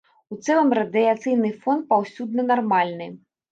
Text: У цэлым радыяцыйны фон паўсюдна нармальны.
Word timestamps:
У 0.35 0.37
цэлым 0.45 0.71
радыяцыйны 0.79 1.53
фон 1.67 1.85
паўсюдна 1.93 2.49
нармальны. 2.51 3.11